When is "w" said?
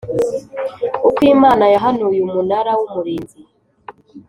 2.77-2.81